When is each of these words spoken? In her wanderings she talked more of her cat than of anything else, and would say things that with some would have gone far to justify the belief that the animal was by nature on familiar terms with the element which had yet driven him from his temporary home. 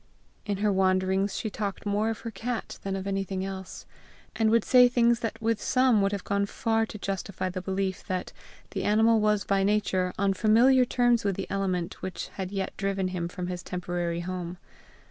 In 0.47 0.57
her 0.65 0.71
wanderings 0.73 1.35
she 1.37 1.51
talked 1.51 1.85
more 1.85 2.09
of 2.09 2.21
her 2.21 2.31
cat 2.31 2.79
than 2.81 2.95
of 2.95 3.05
anything 3.05 3.45
else, 3.45 3.85
and 4.35 4.49
would 4.49 4.65
say 4.65 4.89
things 4.89 5.19
that 5.19 5.39
with 5.39 5.61
some 5.61 6.01
would 6.01 6.11
have 6.11 6.23
gone 6.23 6.47
far 6.47 6.87
to 6.87 6.97
justify 6.97 7.49
the 7.49 7.61
belief 7.61 8.03
that 8.07 8.33
the 8.71 8.81
animal 8.83 9.19
was 9.19 9.43
by 9.43 9.61
nature 9.61 10.11
on 10.17 10.33
familiar 10.33 10.85
terms 10.85 11.23
with 11.23 11.35
the 11.35 11.45
element 11.51 12.01
which 12.01 12.29
had 12.29 12.51
yet 12.51 12.75
driven 12.77 13.09
him 13.09 13.27
from 13.27 13.45
his 13.45 13.61
temporary 13.61 14.21
home. 14.21 14.57